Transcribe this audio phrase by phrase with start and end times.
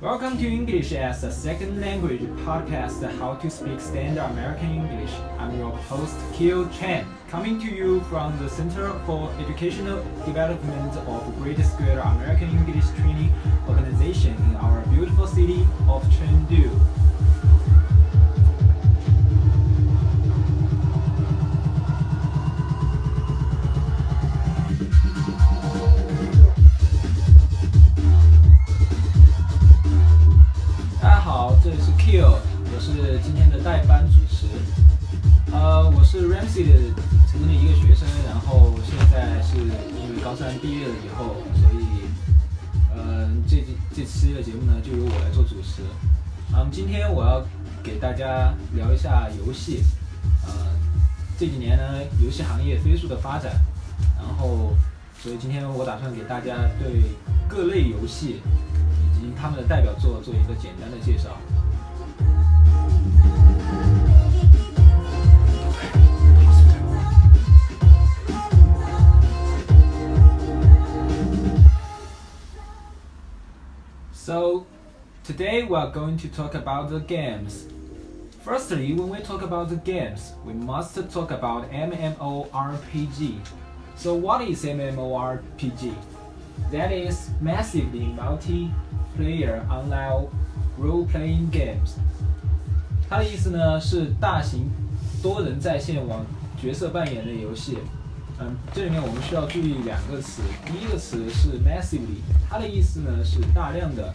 [0.00, 5.10] Welcome to English as a Second Language podcast, How to Speak Standard American English.
[5.40, 11.36] I'm your host, Kyo Chen, coming to you from the Center for Educational Development of
[11.42, 13.32] Great Square American English Training
[33.68, 34.46] 代班主持。
[35.52, 36.72] 呃，我是 Ramsey 的
[37.26, 42.08] 曾经的一个学生，然后现在是因为高三毕业了以后，所以，
[42.96, 43.62] 呃，这
[43.94, 45.82] 这期的节目呢就由我来做主持。
[46.56, 47.44] 嗯，今天我要
[47.82, 49.82] 给大家聊一下游戏。
[50.46, 50.50] 呃，
[51.38, 51.84] 这几年呢，
[52.24, 53.52] 游戏行业飞速的发展，
[54.16, 54.74] 然后，
[55.22, 57.02] 所以今天我打算给大家对
[57.46, 58.40] 各类游戏。
[59.20, 61.36] 以及他们的代表作做一个简单的介绍。
[74.28, 74.66] So,
[75.24, 77.66] today we are going to talk about the games.
[78.42, 83.40] Firstly, when we talk about the games, we must talk about MMORPG.
[83.96, 85.94] So, what is MMORPG?
[86.70, 90.28] That is massively multi-player online
[90.76, 91.96] role-playing games。
[93.08, 94.70] 它的意思呢是大型
[95.22, 96.24] 多人在线网
[96.60, 97.78] 角色扮演的游戏。
[98.40, 104.14] 嗯，这里面我们需要注意两个词，第一个词是 massively，它的意思呢是大量的，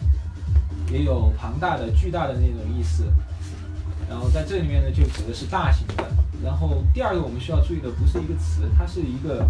[0.90, 3.04] 也有庞大的、巨大的那种意思。
[4.08, 6.04] 然后在这里面呢就指的是大型的。
[6.42, 9.46] 然后第二个我们需要注意的不是一个词，它是一个。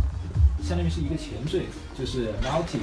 [0.62, 2.78] 相当于是一个前缀，就是 multi。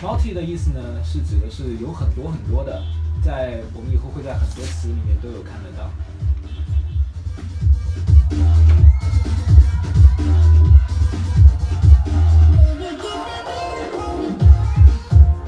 [0.00, 2.82] multi 的意思呢，是指的是有很多很多的，
[3.24, 5.88] 在我们以后会在很多词里面都有看得到。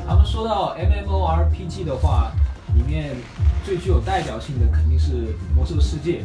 [0.06, 2.30] 他们说到 MMORPG 的话，
[2.74, 3.16] 里面
[3.64, 5.12] 最具有代表性的肯定是
[5.54, 6.20] 《魔兽世界》。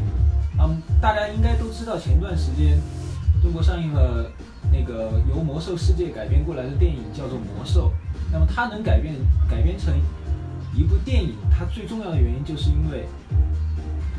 [0.60, 2.80] 嗯，大家应该都知道，前段时间
[3.42, 4.32] 中国上映了。
[4.72, 7.92] 那个由《魔兽世界》改编过来的电影叫做《魔兽》，
[8.32, 9.16] 那么它能改编
[9.50, 9.92] 改编成
[10.76, 13.08] 一部电影，它最重要的原因就是因为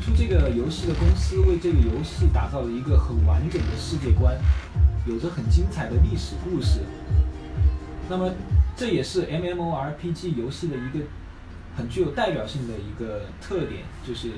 [0.01, 4.35] 出这个游戏的公司为这个游戏打造了一个很完整的世界观，
[5.05, 6.81] 有着很精彩的历史故事。
[8.09, 8.31] 那么
[8.75, 11.05] 这也是 MMORPG 游戏的一个
[11.77, 14.31] 很具有代表性的一个特点，就是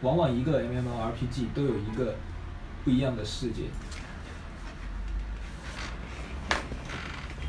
[0.00, 2.16] 往往一个 MMORPG 都有一个
[2.84, 3.64] 不一样的世界。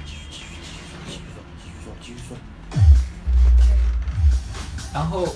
[0.06, 0.56] 继续继续
[1.06, 2.38] 继续说继续说继续说
[4.94, 5.36] 然后，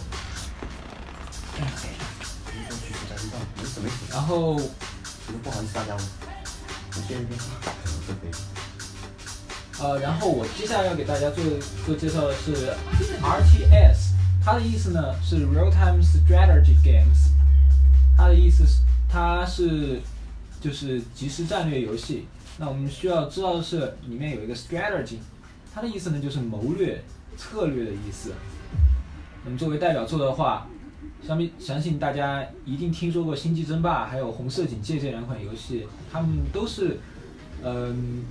[4.11, 4.55] 然后，
[5.43, 7.25] 不好意思大家，我先
[9.79, 11.43] 呃，然后我接下来要给大家做
[11.85, 12.71] 做介绍的是
[13.21, 14.13] RTS，
[14.43, 17.31] 它的意思呢是 Real Time Strategy Games，
[18.15, 20.01] 它的意思是它是
[20.61, 22.27] 就是即时战略游戏。
[22.59, 25.17] 那我们需要知道的是里面有一个 strategy，
[25.73, 27.03] 它的意思呢就是谋略、
[27.37, 28.33] 策略的意思。
[29.47, 30.67] 那么作为代表作的话，
[31.25, 36.99] 相比相信大家一定听说过《星际争霸》还有《红色警戒》这两款游戏，它们都是，
[37.63, 38.25] 嗯，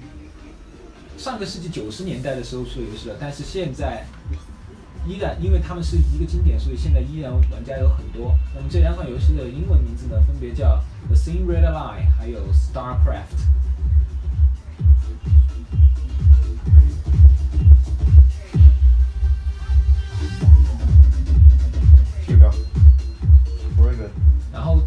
[1.17, 4.05] 上个世纪九十年代的时候出的游戏了，但是现在
[5.09, 8.37] 依然，因为它们是一个经典，所以现在依然玩家有很多。
[8.55, 10.79] 那么这两款游戏的英文名字呢，分别叫
[11.09, 13.33] 《The Thin Red Line》还有《Starcraft》。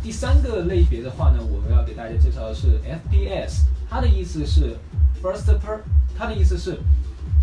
[0.02, 4.76] 第三个类别的话呢，我们要给大家介绍的是 FPS，它的意思是
[5.22, 5.80] first per，
[6.18, 6.80] 它的意思是，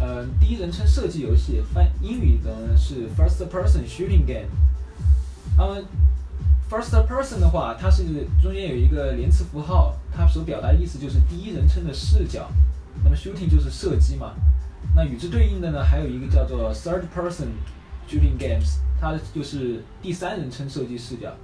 [0.00, 4.48] 呃，第一人称射击游戏，翻英语的是 first person shooting game。
[5.58, 5.82] 那么
[6.70, 8.04] first person 的话，它是
[8.42, 12.48] 中间有一个连词符号，它所表达意思就是第一人称的视角。
[13.04, 14.32] 那么 shooting 就是射击嘛，
[14.94, 17.48] 那与之对应的呢，还有一个叫做 third person
[18.08, 21.34] shooting games，它就是第三人称射击视角。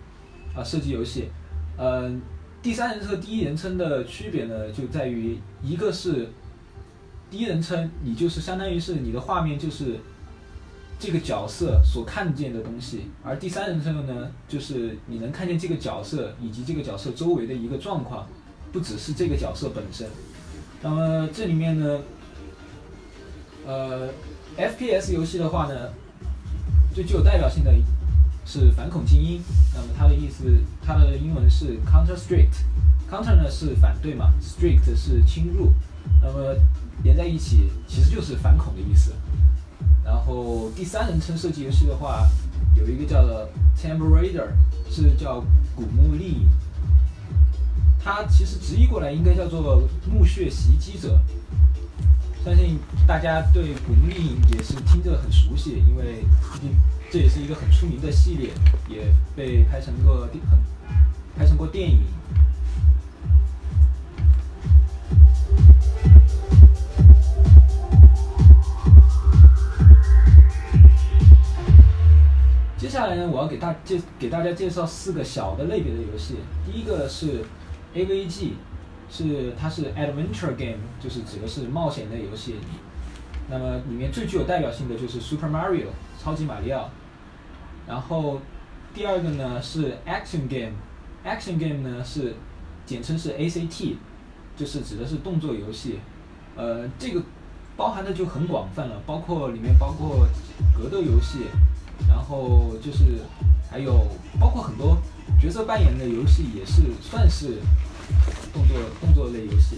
[0.54, 1.28] 啊，射击游戏，
[1.78, 2.20] 嗯，
[2.62, 6.28] 第三人称和第一人称的区别呢，就在于一个是
[7.30, 9.98] 第一人称，你就是相当于是你的画面就是
[10.98, 18.26] 这个角色所看见的东西，而第三人称的呢，就是你能看见这个角色以及这个角色周围的一个状况，
[18.72, 20.06] 不只是这个角色本身。
[20.82, 22.00] 那么这里面呢，
[23.66, 24.08] 呃
[24.56, 25.90] ，FPS 游戏的话呢。
[26.94, 27.72] 最具有代表性的
[28.44, 29.40] 是反恐精英。
[29.74, 32.64] 那么它的意思，它的英文是 Counter Strict。
[33.10, 35.72] Counter 呢是反对嘛，Strict 是侵入。
[36.20, 36.56] 那么
[37.02, 39.12] 连在一起，其实就是反恐的意思。
[40.04, 42.26] 然后第三人称射击游戏的话，
[42.76, 44.48] 有一个叫做 Tomb Raider，
[44.90, 45.44] 是叫
[45.76, 46.48] 古墓丽影。
[48.02, 51.20] 它其实直译过来应该叫做墓穴袭击者。
[52.44, 56.70] 相信大家对古墓丽影也是听着很熟悉，因为毕竟
[57.12, 58.48] 这也是一个很出名的系列，
[58.88, 59.04] 也
[59.36, 60.58] 被拍成过电很
[61.36, 62.00] 拍成过电影。
[72.78, 76.36] 接下来呢，我要给大介给大家介绍四个小的类别的游戏。
[76.64, 77.44] 第一个是
[77.94, 78.52] AVG，
[79.10, 82.54] 是它是 Adventure Game，就是指的是冒险类游戏。
[83.50, 85.88] 那么里面最具有代表性的就是 Super Mario，
[86.18, 86.88] 超级马里奥。
[87.92, 88.40] 然后
[88.94, 92.34] 第二个呢是 Action Game，Action Game 呢是
[92.86, 93.96] 简称是 ACT，
[94.56, 95.98] 就是指的是动作游戏。
[96.56, 97.22] 呃，这个
[97.76, 100.26] 包含的就很广泛了，包括里面包括
[100.74, 101.40] 格斗游戏。
[102.08, 103.20] 然后就是
[103.70, 104.08] 还有
[104.40, 104.96] 包括很多
[105.38, 107.58] 角色扮演的游戏，也是算是
[108.54, 109.76] 动作动作类游戏。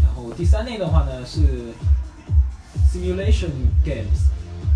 [0.00, 1.40] 然后第三类的话呢是
[2.88, 3.50] simulation
[3.84, 4.30] games，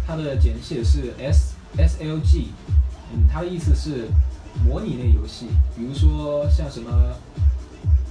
[0.04, 2.48] 它的简写是 S S L G，
[3.12, 4.08] 嗯，它的意思是
[4.64, 5.46] 模拟类游戏，
[5.76, 6.90] 比如说像什么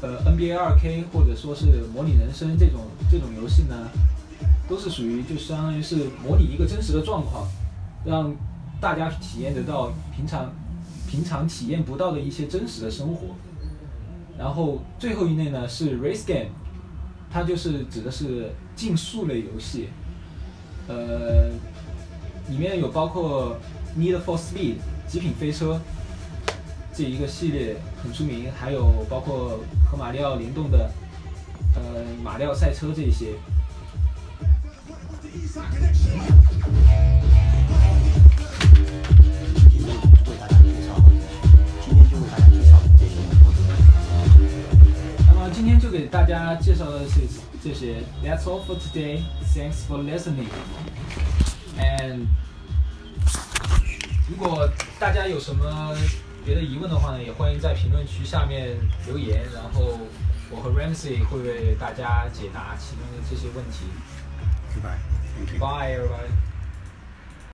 [0.02, 3.90] 呃 N B A 二 K 或者说是模拟人生这种这种游戏呢，
[4.70, 7.48] 都是属于就相当于是模拟一个真实的状况，
[8.06, 8.36] 让
[8.80, 10.54] 大家体验得到平常
[11.08, 13.36] 平常体验不到的一些真实的生活。
[14.38, 16.50] 然后最后一类呢是 race game，
[17.32, 19.90] 它就是指的是竞速类游戏。
[20.88, 21.50] 呃，
[22.48, 23.58] 里面有包括
[23.98, 24.76] Need for Speed
[25.08, 25.82] 极品飞车
[26.94, 29.60] 这一个系列很出名，还有包括
[29.90, 30.92] 和马里奥联动的
[31.76, 31.82] 呃
[32.24, 33.34] 马里奥赛车这一些。
[45.54, 47.22] 今天就给大家介绍的这
[47.64, 49.22] 这些，That's all for today.
[49.54, 50.50] Thanks for listening.
[51.78, 52.28] And
[54.30, 54.70] 如果
[55.00, 55.96] 大家有什么
[56.46, 60.00] 别的疑问的话呢，也欢迎在评论区下面留言，然后
[60.50, 63.86] 我和 Ramsey 会为大家解答其中的这些问题。
[64.74, 65.00] Goodbye.
[65.60, 66.55] Bye, everybody.